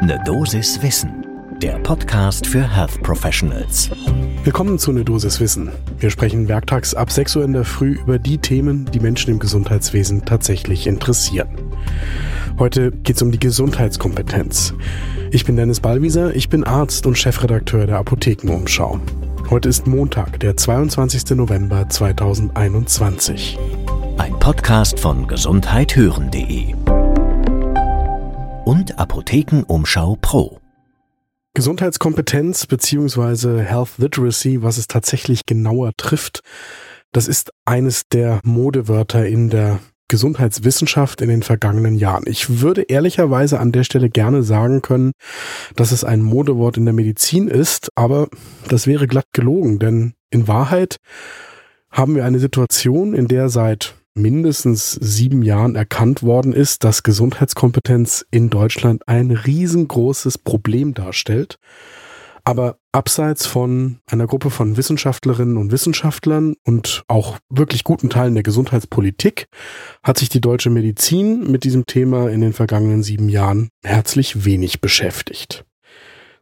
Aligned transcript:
Ne 0.00 0.16
Dosis 0.24 0.80
Wissen, 0.80 1.26
der 1.60 1.76
Podcast 1.80 2.46
für 2.46 2.62
Health 2.62 3.02
Professionals. 3.02 3.90
Willkommen 4.44 4.78
zu 4.78 4.92
Ne 4.92 5.04
Dosis 5.04 5.40
Wissen. 5.40 5.72
Wir 5.98 6.10
sprechen 6.10 6.46
werktags 6.46 6.94
ab 6.94 7.10
6 7.10 7.34
Uhr 7.36 7.44
in 7.44 7.52
der 7.52 7.64
Früh 7.64 7.94
über 7.94 8.20
die 8.20 8.38
Themen, 8.38 8.88
die 8.92 9.00
Menschen 9.00 9.32
im 9.32 9.40
Gesundheitswesen 9.40 10.24
tatsächlich 10.24 10.86
interessieren. 10.86 11.48
Heute 12.60 12.92
geht 12.92 13.16
es 13.16 13.22
um 13.22 13.32
die 13.32 13.40
Gesundheitskompetenz. 13.40 14.72
Ich 15.32 15.44
bin 15.44 15.56
Dennis 15.56 15.80
Ballwieser, 15.80 16.34
ich 16.34 16.48
bin 16.48 16.62
Arzt 16.62 17.04
und 17.04 17.18
Chefredakteur 17.18 17.86
der 17.86 17.98
Apothekenumschau. 17.98 19.00
Heute 19.50 19.68
ist 19.68 19.88
Montag, 19.88 20.38
der 20.38 20.56
22. 20.56 21.36
November 21.36 21.88
2021. 21.88 23.58
Ein 24.16 24.38
Podcast 24.38 25.00
von 25.00 25.26
gesundheithören.de 25.26 26.74
und 28.68 28.98
Apothekenumschau 28.98 30.18
Pro. 30.20 30.60
Gesundheitskompetenz 31.54 32.66
bzw. 32.66 33.62
Health 33.62 33.96
Literacy, 33.96 34.62
was 34.62 34.76
es 34.76 34.88
tatsächlich 34.88 35.46
genauer 35.46 35.92
trifft, 35.96 36.40
das 37.10 37.28
ist 37.28 37.50
eines 37.64 38.02
der 38.12 38.40
Modewörter 38.44 39.26
in 39.26 39.48
der 39.48 39.78
Gesundheitswissenschaft 40.08 41.22
in 41.22 41.30
den 41.30 41.42
vergangenen 41.42 41.94
Jahren. 41.94 42.24
Ich 42.26 42.60
würde 42.60 42.82
ehrlicherweise 42.82 43.58
an 43.58 43.72
der 43.72 43.84
Stelle 43.84 44.10
gerne 44.10 44.42
sagen 44.42 44.82
können, 44.82 45.12
dass 45.74 45.90
es 45.90 46.04
ein 46.04 46.20
Modewort 46.20 46.76
in 46.76 46.84
der 46.84 46.92
Medizin 46.92 47.48
ist, 47.48 47.88
aber 47.94 48.28
das 48.68 48.86
wäre 48.86 49.06
glatt 49.06 49.28
gelogen, 49.32 49.78
denn 49.78 50.12
in 50.28 50.46
Wahrheit 50.46 50.96
haben 51.90 52.14
wir 52.14 52.26
eine 52.26 52.38
Situation, 52.38 53.14
in 53.14 53.28
der 53.28 53.48
seit 53.48 53.94
mindestens 54.18 54.92
sieben 54.92 55.42
Jahren 55.42 55.76
erkannt 55.76 56.22
worden 56.22 56.52
ist, 56.52 56.84
dass 56.84 57.02
Gesundheitskompetenz 57.02 58.26
in 58.30 58.50
Deutschland 58.50 59.08
ein 59.08 59.30
riesengroßes 59.30 60.38
Problem 60.38 60.94
darstellt. 60.94 61.58
Aber 62.44 62.78
abseits 62.92 63.46
von 63.46 63.98
einer 64.06 64.26
Gruppe 64.26 64.48
von 64.48 64.76
Wissenschaftlerinnen 64.76 65.58
und 65.58 65.70
Wissenschaftlern 65.70 66.54
und 66.64 67.04
auch 67.06 67.38
wirklich 67.50 67.84
guten 67.84 68.08
Teilen 68.08 68.34
der 68.34 68.42
Gesundheitspolitik 68.42 69.48
hat 70.02 70.18
sich 70.18 70.30
die 70.30 70.40
deutsche 70.40 70.70
Medizin 70.70 71.50
mit 71.50 71.64
diesem 71.64 71.84
Thema 71.84 72.30
in 72.30 72.40
den 72.40 72.54
vergangenen 72.54 73.02
sieben 73.02 73.28
Jahren 73.28 73.68
herzlich 73.84 74.46
wenig 74.46 74.80
beschäftigt. 74.80 75.66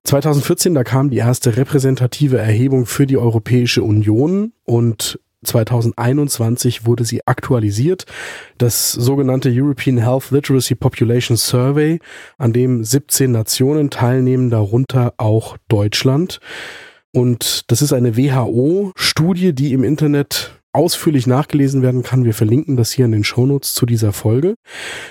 2014, 0.05 0.75
da 0.75 0.84
kam 0.84 1.11
die 1.11 1.17
erste 1.17 1.56
repräsentative 1.56 2.39
Erhebung 2.39 2.86
für 2.86 3.06
die 3.06 3.19
Europäische 3.19 3.83
Union 3.83 4.53
und 4.62 5.19
2021 5.47 6.84
wurde 6.84 7.05
sie 7.05 7.27
aktualisiert. 7.27 8.05
Das 8.58 8.92
sogenannte 8.92 9.50
European 9.52 9.98
Health 9.98 10.30
Literacy 10.30 10.75
Population 10.75 11.36
Survey, 11.36 12.00
an 12.39 12.52
dem 12.52 12.84
17 12.84 13.30
Nationen 13.30 13.91
teilnehmen, 13.91 14.50
darunter 14.50 15.14
auch 15.17 15.56
Deutschland. 15.69 16.41
Und 17.12 17.70
das 17.70 17.80
ist 17.80 17.92
eine 17.92 18.17
WHO-Studie, 18.17 19.55
die 19.55 19.72
im 19.72 19.84
Internet 19.84 20.61
ausführlich 20.77 21.27
nachgelesen 21.27 21.83
werden 21.83 22.03
kann. 22.03 22.25
Wir 22.25 22.35
verlinken 22.35 22.77
das 22.77 22.93
hier 22.93 23.07
in 23.07 23.13
den 23.13 23.25
Shownotes 23.25 23.75
zu 23.75 23.87
dieser 23.87 24.13
Folge. 24.13 24.57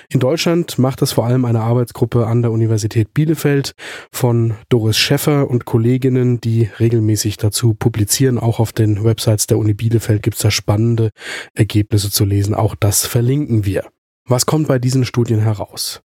In 0.09 0.19
Deutschland 0.19 0.77
macht 0.77 1.01
das 1.01 1.13
vor 1.13 1.25
allem 1.25 1.43
eine 1.43 1.61
Arbeitsgruppe 1.61 2.27
an 2.27 2.43
der 2.43 2.51
Universität 2.51 3.13
Bielefeld 3.13 3.73
von 4.11 4.53
Doris 4.69 4.97
Schäffer 4.97 5.49
und 5.49 5.65
Kolleginnen, 5.65 6.39
die 6.39 6.69
regelmäßig 6.79 7.37
dazu 7.37 7.73
publizieren. 7.73 8.37
Auch 8.37 8.59
auf 8.59 8.71
den 8.71 9.03
Websites 9.03 9.47
der 9.47 9.57
Uni 9.57 9.73
Bielefeld 9.73 10.21
gibt 10.21 10.35
es 10.35 10.43
da 10.43 10.51
spannende 10.51 11.09
Ergebnisse 11.55 12.11
zu 12.11 12.25
lesen. 12.25 12.53
Auch 12.53 12.75
das 12.75 13.05
verlinken 13.05 13.65
wir. 13.65 13.85
Was 14.27 14.45
kommt 14.45 14.67
bei 14.67 14.79
diesen 14.79 15.03
Studien 15.03 15.39
heraus? 15.39 16.01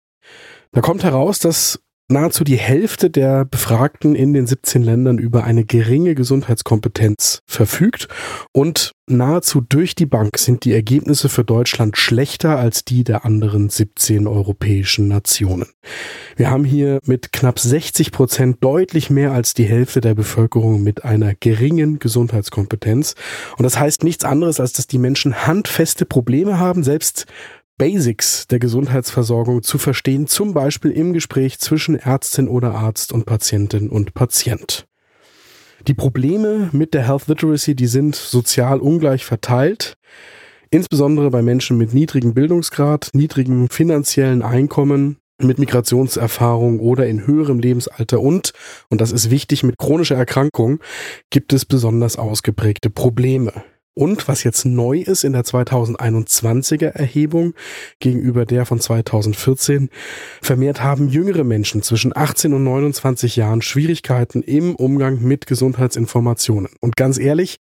Da 0.72 0.80
kommt 0.80 1.04
heraus, 1.04 1.38
dass 1.38 1.80
nahezu 2.10 2.44
die 2.44 2.56
Hälfte 2.56 3.10
der 3.10 3.44
Befragten 3.44 4.14
in 4.14 4.32
den 4.32 4.46
17 4.46 4.82
Ländern 4.82 5.18
über 5.18 5.44
eine 5.44 5.64
geringe 5.64 6.14
Gesundheitskompetenz 6.14 7.40
verfügt 7.46 8.08
und 8.52 8.92
nahezu 9.06 9.60
durch 9.60 9.94
die 9.94 10.06
Bank 10.06 10.38
sind 10.38 10.64
die 10.64 10.72
Ergebnisse 10.72 11.28
für 11.28 11.44
Deutschland 11.44 11.96
schlechter 11.96 12.58
als 12.58 12.84
die 12.84 13.04
der 13.04 13.24
anderen 13.24 13.68
17 13.68 14.26
europäischen 14.26 15.08
Nationen. 15.08 15.66
Wir 16.36 16.50
haben 16.50 16.64
hier 16.64 17.00
mit 17.04 17.32
knapp 17.32 17.58
60 17.58 18.12
Prozent 18.12 18.58
deutlich 18.60 19.10
mehr 19.10 19.32
als 19.32 19.54
die 19.54 19.64
Hälfte 19.64 20.00
der 20.00 20.14
Bevölkerung 20.14 20.82
mit 20.82 21.04
einer 21.04 21.34
geringen 21.34 21.98
Gesundheitskompetenz. 21.98 23.14
Und 23.56 23.64
das 23.64 23.78
heißt 23.78 24.04
nichts 24.04 24.24
anderes, 24.24 24.60
als 24.60 24.72
dass 24.72 24.86
die 24.86 24.98
Menschen 24.98 25.46
handfeste 25.46 26.06
Probleme 26.06 26.58
haben, 26.58 26.82
selbst 26.82 27.26
Basics 27.80 28.46
der 28.46 28.58
Gesundheitsversorgung 28.58 29.62
zu 29.62 29.78
verstehen, 29.78 30.26
zum 30.26 30.52
Beispiel 30.52 30.90
im 30.90 31.14
Gespräch 31.14 31.58
zwischen 31.60 31.94
Ärztin 31.94 32.46
oder 32.46 32.74
Arzt 32.74 33.10
und 33.10 33.24
Patientin 33.24 33.88
und 33.88 34.12
Patient. 34.12 34.86
Die 35.88 35.94
Probleme 35.94 36.68
mit 36.72 36.92
der 36.92 37.08
Health 37.08 37.28
Literacy, 37.28 37.74
die 37.74 37.86
sind 37.86 38.16
sozial 38.16 38.80
ungleich 38.80 39.24
verteilt, 39.24 39.94
insbesondere 40.70 41.30
bei 41.30 41.40
Menschen 41.40 41.78
mit 41.78 41.94
niedrigem 41.94 42.34
Bildungsgrad, 42.34 43.12
niedrigem 43.14 43.70
finanziellen 43.70 44.42
Einkommen, 44.42 45.16
mit 45.38 45.58
Migrationserfahrung 45.58 46.80
oder 46.80 47.06
in 47.06 47.26
höherem 47.26 47.60
Lebensalter 47.60 48.20
und, 48.20 48.52
und 48.90 49.00
das 49.00 49.10
ist 49.10 49.30
wichtig, 49.30 49.62
mit 49.62 49.78
chronischer 49.78 50.16
Erkrankung 50.16 50.80
gibt 51.30 51.54
es 51.54 51.64
besonders 51.64 52.18
ausgeprägte 52.18 52.90
Probleme. 52.90 53.54
Und 54.00 54.28
was 54.28 54.44
jetzt 54.44 54.64
neu 54.64 55.00
ist 55.02 55.24
in 55.24 55.34
der 55.34 55.44
2021er 55.44 56.86
Erhebung 56.86 57.52
gegenüber 57.98 58.46
der 58.46 58.64
von 58.64 58.80
2014, 58.80 59.90
vermehrt 60.40 60.82
haben 60.82 61.10
jüngere 61.10 61.44
Menschen 61.44 61.82
zwischen 61.82 62.16
18 62.16 62.54
und 62.54 62.64
29 62.64 63.36
Jahren 63.36 63.60
Schwierigkeiten 63.60 64.40
im 64.40 64.74
Umgang 64.74 65.20
mit 65.20 65.46
Gesundheitsinformationen. 65.46 66.70
Und 66.80 66.96
ganz 66.96 67.18
ehrlich, 67.18 67.58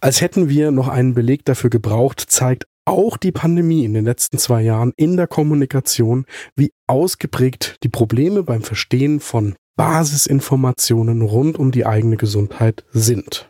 als 0.00 0.20
hätten 0.20 0.48
wir 0.48 0.70
noch 0.70 0.86
einen 0.86 1.14
Beleg 1.14 1.44
dafür 1.44 1.70
gebraucht, 1.70 2.20
zeigt 2.20 2.68
auch 2.84 3.16
die 3.16 3.32
Pandemie 3.32 3.84
in 3.84 3.92
den 3.92 4.04
letzten 4.04 4.38
zwei 4.38 4.62
Jahren 4.62 4.92
in 4.94 5.16
der 5.16 5.26
Kommunikation, 5.26 6.24
wie 6.54 6.70
ausgeprägt 6.86 7.78
die 7.82 7.88
Probleme 7.88 8.44
beim 8.44 8.62
Verstehen 8.62 9.18
von 9.18 9.56
Basisinformationen 9.74 11.22
rund 11.22 11.58
um 11.58 11.72
die 11.72 11.84
eigene 11.84 12.16
Gesundheit 12.16 12.84
sind. 12.92 13.49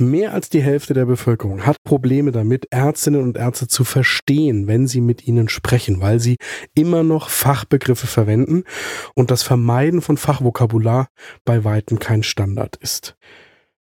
Mehr 0.00 0.32
als 0.32 0.48
die 0.48 0.62
Hälfte 0.62 0.94
der 0.94 1.06
Bevölkerung 1.06 1.66
hat 1.66 1.82
Probleme 1.82 2.30
damit, 2.30 2.68
Ärztinnen 2.70 3.20
und 3.20 3.36
Ärzte 3.36 3.66
zu 3.66 3.82
verstehen, 3.82 4.68
wenn 4.68 4.86
sie 4.86 5.00
mit 5.00 5.26
ihnen 5.26 5.48
sprechen, 5.48 6.00
weil 6.00 6.20
sie 6.20 6.36
immer 6.74 7.02
noch 7.02 7.28
Fachbegriffe 7.28 8.06
verwenden 8.06 8.62
und 9.16 9.32
das 9.32 9.42
Vermeiden 9.42 10.00
von 10.00 10.16
Fachvokabular 10.16 11.08
bei 11.44 11.64
weitem 11.64 11.98
kein 11.98 12.22
Standard 12.22 12.76
ist. 12.76 13.16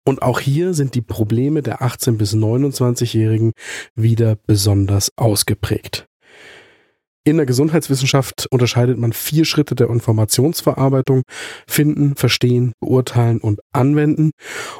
Und 0.05 0.21
auch 0.21 0.39
hier 0.39 0.75
sind 0.75 0.93
die 0.93 1.01
Probleme 1.01 1.63
der 1.63 1.81
18 1.81 2.19
bis 2.19 2.35
29-Jährigen 2.35 3.53
wieder 3.95 4.35
besonders 4.35 5.11
ausgeprägt. 5.15 6.05
In 7.25 7.37
der 7.37 7.45
Gesundheitswissenschaft 7.45 8.47
unterscheidet 8.51 8.97
man 8.97 9.13
vier 9.13 9.45
Schritte 9.45 9.75
der 9.75 9.89
Informationsverarbeitung. 9.89 11.21
Finden, 11.65 12.17
verstehen, 12.17 12.73
beurteilen 12.81 13.39
und 13.39 13.61
anwenden. 13.71 14.31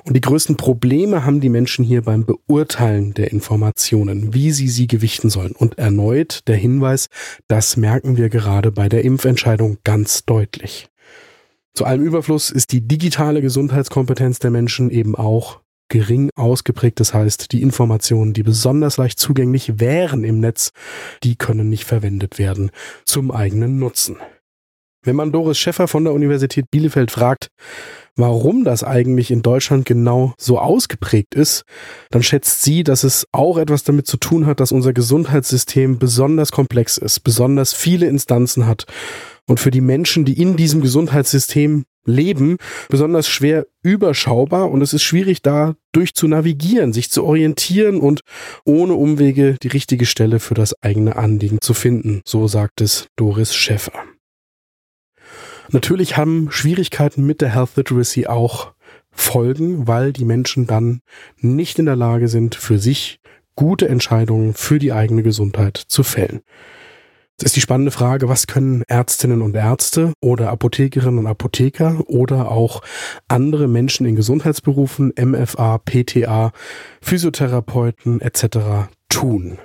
Und 0.03 0.17
die 0.17 0.21
größten 0.21 0.57
Probleme 0.57 1.23
haben 1.23 1.39
die 1.39 1.47
Menschen 1.47 1.85
hier 1.85 2.01
beim 2.01 2.25
Beurteilen 2.25 3.13
der 3.13 3.31
Informationen, 3.31 4.33
wie 4.33 4.51
sie 4.51 4.67
sie 4.67 4.87
gewichten 4.87 5.29
sollen. 5.29 5.53
Und 5.53 5.77
erneut 5.77 6.41
der 6.47 6.57
Hinweis, 6.57 7.07
das 7.47 7.77
merken 7.77 8.17
wir 8.17 8.27
gerade 8.27 8.73
bei 8.73 8.89
der 8.89 9.05
Impfentscheidung 9.05 9.77
ganz 9.85 10.25
deutlich. 10.25 10.89
Zu 11.73 11.85
allem 11.85 12.03
Überfluss 12.03 12.51
ist 12.51 12.73
die 12.73 12.87
digitale 12.87 13.41
Gesundheitskompetenz 13.41 14.39
der 14.39 14.51
Menschen 14.51 14.91
eben 14.91 15.15
auch 15.15 15.62
gering 15.93 16.31
ausgeprägt. 16.35 16.99
Das 16.99 17.13
heißt, 17.13 17.51
die 17.51 17.61
Informationen, 17.61 18.33
die 18.33 18.41
besonders 18.41 18.97
leicht 18.97 19.19
zugänglich 19.19 19.79
wären 19.79 20.23
im 20.23 20.39
Netz, 20.39 20.71
die 21.21 21.35
können 21.35 21.69
nicht 21.69 21.85
verwendet 21.85 22.39
werden 22.39 22.71
zum 23.05 23.29
eigenen 23.29 23.77
Nutzen. 23.77 24.17
Wenn 25.05 25.15
man 25.15 25.31
Doris 25.31 25.59
Schäffer 25.59 25.87
von 25.87 26.03
der 26.03 26.13
Universität 26.13 26.71
Bielefeld 26.71 27.11
fragt, 27.11 27.49
warum 28.15 28.63
das 28.63 28.83
eigentlich 28.83 29.29
in 29.29 29.43
Deutschland 29.43 29.85
genau 29.85 30.33
so 30.39 30.57
ausgeprägt 30.57 31.35
ist, 31.35 31.63
dann 32.09 32.23
schätzt 32.23 32.63
sie, 32.63 32.83
dass 32.83 33.03
es 33.03 33.27
auch 33.31 33.57
etwas 33.57 33.83
damit 33.83 34.07
zu 34.07 34.17
tun 34.17 34.47
hat, 34.47 34.59
dass 34.59 34.71
unser 34.71 34.93
Gesundheitssystem 34.93 35.99
besonders 35.99 36.51
komplex 36.51 36.97
ist, 36.97 37.19
besonders 37.19 37.73
viele 37.73 38.07
Instanzen 38.07 38.65
hat 38.65 38.87
und 39.47 39.59
für 39.59 39.71
die 39.71 39.81
Menschen, 39.81 40.25
die 40.25 40.41
in 40.41 40.55
diesem 40.55 40.81
Gesundheitssystem 40.81 41.83
leben, 42.05 42.57
besonders 42.89 43.27
schwer 43.27 43.65
überschaubar 43.81 44.69
und 44.71 44.81
es 44.81 44.93
ist 44.93 45.03
schwierig 45.03 45.41
da 45.41 45.75
durch 45.91 46.13
zu 46.13 46.27
navigieren, 46.27 46.93
sich 46.93 47.11
zu 47.11 47.23
orientieren 47.23 47.99
und 47.99 48.21
ohne 48.65 48.93
Umwege 48.93 49.57
die 49.61 49.67
richtige 49.67 50.05
Stelle 50.05 50.39
für 50.39 50.53
das 50.53 50.81
eigene 50.81 51.15
Anliegen 51.15 51.59
zu 51.61 51.73
finden, 51.73 52.21
so 52.25 52.47
sagt 52.47 52.81
es 52.81 53.07
Doris 53.15 53.53
Schäffer. 53.53 53.93
Natürlich 55.69 56.17
haben 56.17 56.51
Schwierigkeiten 56.51 57.25
mit 57.25 57.41
der 57.41 57.53
Health 57.53 57.75
Literacy 57.77 58.27
auch 58.27 58.73
Folgen, 59.11 59.87
weil 59.87 60.11
die 60.11 60.25
Menschen 60.25 60.67
dann 60.67 61.01
nicht 61.37 61.79
in 61.79 61.85
der 61.85 61.95
Lage 61.95 62.27
sind, 62.27 62.55
für 62.55 62.79
sich 62.79 63.19
gute 63.55 63.87
Entscheidungen 63.87 64.53
für 64.53 64.79
die 64.79 64.91
eigene 64.91 65.23
Gesundheit 65.23 65.77
zu 65.77 66.03
fällen. 66.03 66.41
Es 67.39 67.47
ist 67.47 67.55
die 67.55 67.61
spannende 67.61 67.91
Frage, 67.91 68.29
was 68.29 68.47
können 68.47 68.83
Ärztinnen 68.87 69.41
und 69.41 69.55
Ärzte 69.55 70.13
oder 70.21 70.49
Apothekerinnen 70.49 71.19
und 71.19 71.27
Apotheker 71.27 72.07
oder 72.07 72.51
auch 72.51 72.81
andere 73.27 73.67
Menschen 73.67 74.05
in 74.05 74.15
Gesundheitsberufen, 74.15 75.13
MFA, 75.19 75.79
PTA, 75.79 76.51
Physiotherapeuten 77.01 78.21
etc. 78.21 78.89
tun? 79.09 79.57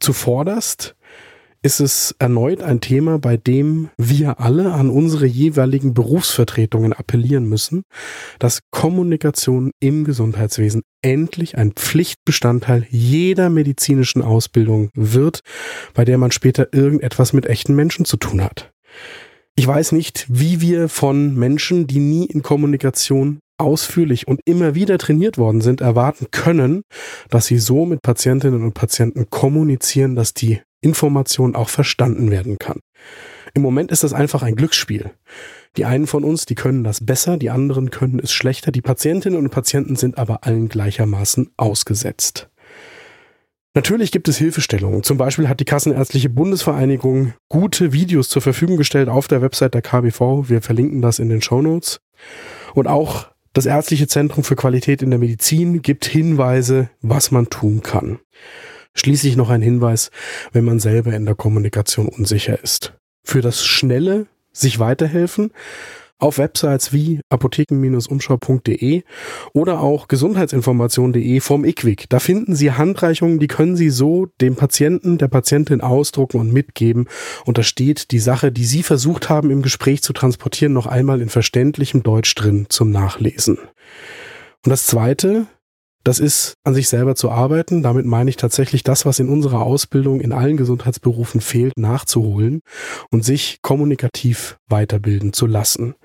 Zuvorderst 0.00 0.96
ist 1.62 1.80
es 1.80 2.14
erneut 2.18 2.62
ein 2.62 2.80
Thema, 2.80 3.18
bei 3.18 3.36
dem 3.36 3.90
wir 3.96 4.40
alle 4.40 4.72
an 4.72 4.90
unsere 4.90 5.26
jeweiligen 5.26 5.92
Berufsvertretungen 5.94 6.92
appellieren 6.92 7.48
müssen, 7.48 7.82
dass 8.38 8.60
Kommunikation 8.70 9.72
im 9.80 10.04
Gesundheitswesen 10.04 10.82
endlich 11.02 11.58
ein 11.58 11.72
Pflichtbestandteil 11.72 12.86
jeder 12.90 13.50
medizinischen 13.50 14.22
Ausbildung 14.22 14.90
wird, 14.94 15.40
bei 15.94 16.04
der 16.04 16.18
man 16.18 16.30
später 16.30 16.68
irgendetwas 16.72 17.32
mit 17.32 17.46
echten 17.46 17.74
Menschen 17.74 18.04
zu 18.04 18.16
tun 18.16 18.42
hat. 18.42 18.70
Ich 19.56 19.66
weiß 19.66 19.92
nicht, 19.92 20.26
wie 20.28 20.60
wir 20.60 20.88
von 20.88 21.34
Menschen, 21.34 21.88
die 21.88 21.98
nie 21.98 22.26
in 22.26 22.42
Kommunikation 22.42 23.40
ausführlich 23.58 24.28
und 24.28 24.40
immer 24.44 24.76
wieder 24.76 24.98
trainiert 24.98 25.36
worden 25.36 25.60
sind, 25.60 25.80
erwarten 25.80 26.28
können, 26.30 26.82
dass 27.28 27.46
sie 27.46 27.58
so 27.58 27.84
mit 27.84 28.00
Patientinnen 28.02 28.62
und 28.62 28.74
Patienten 28.74 29.30
kommunizieren, 29.30 30.14
dass 30.14 30.32
die 30.32 30.60
Information 30.80 31.54
auch 31.54 31.68
verstanden 31.68 32.30
werden 32.30 32.58
kann. 32.58 32.80
Im 33.54 33.62
Moment 33.62 33.90
ist 33.90 34.04
das 34.04 34.12
einfach 34.12 34.42
ein 34.42 34.56
Glücksspiel. 34.56 35.10
Die 35.76 35.84
einen 35.84 36.06
von 36.06 36.24
uns, 36.24 36.46
die 36.46 36.54
können 36.54 36.84
das 36.84 37.04
besser, 37.04 37.36
die 37.36 37.50
anderen 37.50 37.90
können 37.90 38.20
es 38.20 38.32
schlechter, 38.32 38.72
die 38.72 38.80
Patientinnen 38.80 39.38
und 39.38 39.50
Patienten 39.50 39.96
sind 39.96 40.18
aber 40.18 40.44
allen 40.44 40.68
gleichermaßen 40.68 41.50
ausgesetzt. 41.56 42.48
Natürlich 43.74 44.10
gibt 44.10 44.28
es 44.28 44.38
Hilfestellungen. 44.38 45.02
Zum 45.02 45.18
Beispiel 45.18 45.48
hat 45.48 45.60
die 45.60 45.64
Kassenärztliche 45.64 46.30
Bundesvereinigung 46.30 47.34
gute 47.48 47.92
Videos 47.92 48.28
zur 48.28 48.42
Verfügung 48.42 48.76
gestellt 48.76 49.08
auf 49.08 49.28
der 49.28 49.42
Website 49.42 49.74
der 49.74 49.82
KBV. 49.82 50.48
Wir 50.48 50.62
verlinken 50.62 51.02
das 51.02 51.18
in 51.18 51.28
den 51.28 51.42
Show 51.42 51.62
Notes. 51.62 52.00
Und 52.74 52.88
auch 52.88 53.28
das 53.52 53.66
Ärztliche 53.66 54.08
Zentrum 54.08 54.42
für 54.42 54.56
Qualität 54.56 55.02
in 55.02 55.10
der 55.10 55.18
Medizin 55.18 55.82
gibt 55.82 56.06
Hinweise, 56.06 56.90
was 57.02 57.30
man 57.30 57.50
tun 57.50 57.82
kann. 57.82 58.18
Schließlich 58.94 59.36
noch 59.36 59.50
ein 59.50 59.62
Hinweis, 59.62 60.10
wenn 60.52 60.64
man 60.64 60.80
selber 60.80 61.14
in 61.14 61.24
der 61.24 61.34
Kommunikation 61.34 62.08
unsicher 62.08 62.62
ist. 62.62 62.94
Für 63.24 63.40
das 63.40 63.64
schnelle 63.64 64.26
sich 64.52 64.78
weiterhelfen 64.78 65.52
auf 66.18 66.38
Websites 66.38 66.92
wie 66.92 67.20
apotheken-umschau.de 67.30 69.02
oder 69.52 69.80
auch 69.80 70.08
gesundheitsinformation.de 70.08 71.40
vom 71.40 71.64
IQWIC. 71.64 72.06
Da 72.08 72.18
finden 72.18 72.56
Sie 72.56 72.72
Handreichungen, 72.72 73.38
die 73.38 73.46
können 73.46 73.76
Sie 73.76 73.90
so 73.90 74.26
dem 74.40 74.56
Patienten, 74.56 75.18
der 75.18 75.28
Patientin 75.28 75.80
ausdrucken 75.80 76.40
und 76.40 76.52
mitgeben. 76.52 77.08
Und 77.44 77.58
da 77.58 77.62
steht 77.62 78.10
die 78.10 78.18
Sache, 78.18 78.50
die 78.50 78.64
Sie 78.64 78.82
versucht 78.82 79.28
haben 79.28 79.50
im 79.50 79.62
Gespräch 79.62 80.02
zu 80.02 80.12
transportieren, 80.12 80.72
noch 80.72 80.86
einmal 80.86 81.20
in 81.20 81.28
verständlichem 81.28 82.02
Deutsch 82.02 82.34
drin 82.34 82.66
zum 82.68 82.90
Nachlesen. 82.90 83.58
Und 84.64 84.70
das 84.70 84.86
Zweite, 84.86 85.46
das 86.08 86.20
ist 86.20 86.54
an 86.64 86.72
sich 86.72 86.88
selber 86.88 87.14
zu 87.16 87.30
arbeiten. 87.30 87.82
Damit 87.82 88.06
meine 88.06 88.30
ich 88.30 88.36
tatsächlich 88.36 88.82
das, 88.82 89.04
was 89.04 89.18
in 89.18 89.28
unserer 89.28 89.60
Ausbildung 89.60 90.22
in 90.22 90.32
allen 90.32 90.56
Gesundheitsberufen 90.56 91.42
fehlt, 91.42 91.74
nachzuholen 91.76 92.62
und 93.10 93.26
sich 93.26 93.58
kommunikativ 93.60 94.56
weiterbilden 94.68 95.34
zu 95.34 95.46
lassen. 95.46 95.96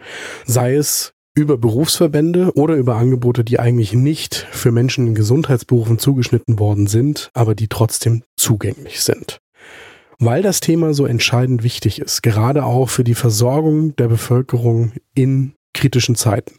Sei 0.45 0.75
es 0.75 1.13
über 1.35 1.57
Berufsverbände 1.57 2.51
oder 2.55 2.75
über 2.75 2.97
Angebote, 2.97 3.45
die 3.45 3.61
eigentlich 3.61 3.93
nicht 3.93 4.35
für 4.51 4.73
Menschen 4.73 5.07
in 5.07 5.15
Gesundheitsberufen 5.15 5.99
zugeschnitten 5.99 6.59
worden 6.59 6.87
sind, 6.87 7.29
aber 7.33 7.55
die 7.55 7.69
trotzdem 7.69 8.23
zugänglich 8.35 8.99
sind. 9.01 9.39
Weil 10.19 10.41
das 10.41 10.59
Thema 10.59 10.93
so 10.93 11.05
entscheidend 11.05 11.63
wichtig 11.63 12.01
ist, 12.01 12.23
gerade 12.23 12.65
auch 12.65 12.89
für 12.89 13.05
die 13.05 13.15
Versorgung 13.15 13.95
der 13.95 14.09
Bevölkerung 14.09 14.91
in 15.15 15.53
kritischen 15.73 16.15
Zeiten 16.15 16.55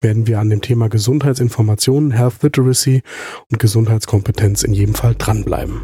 werden 0.00 0.26
wir 0.26 0.40
an 0.40 0.50
dem 0.50 0.60
Thema 0.60 0.88
Gesundheitsinformationen, 0.88 2.10
Health 2.10 2.42
Literacy 2.42 3.02
und 3.50 3.58
Gesundheitskompetenz 3.58 4.62
in 4.62 4.72
jedem 4.72 4.94
Fall 4.94 5.14
dranbleiben. 5.16 5.82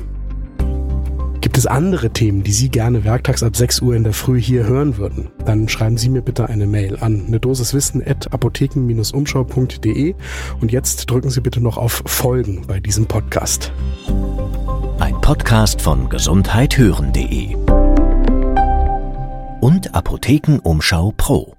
Gibt 1.42 1.58
es 1.58 1.66
andere 1.66 2.10
Themen, 2.10 2.44
die 2.44 2.52
Sie 2.52 2.68
gerne 2.68 3.04
werktags 3.04 3.42
ab 3.42 3.56
6 3.56 3.82
Uhr 3.82 3.96
in 3.96 4.04
der 4.04 4.12
Früh 4.12 4.40
hier 4.40 4.64
hören 4.64 4.96
würden? 4.96 5.28
Dann 5.44 5.68
schreiben 5.68 5.98
Sie 5.98 6.08
mir 6.08 6.22
bitte 6.22 6.48
eine 6.48 6.66
Mail 6.66 6.96
an 7.00 7.24
eine 7.26 7.40
apotheken-umschau.de 8.32 10.14
und 10.60 10.72
jetzt 10.72 11.10
drücken 11.10 11.30
Sie 11.30 11.40
bitte 11.40 11.60
noch 11.60 11.76
auf 11.76 12.04
Folgen 12.06 12.64
bei 12.68 12.78
diesem 12.78 13.06
Podcast. 13.06 13.72
Ein 15.00 15.20
Podcast 15.20 15.82
von 15.82 16.08
gesundheithören.de 16.08 17.56
und 19.60 19.94
Apothekenumschau 19.94 21.12
Pro. 21.16 21.56